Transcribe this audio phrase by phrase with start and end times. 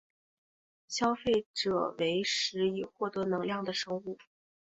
[0.87, 4.17] 消费者为食以获得能量的生物。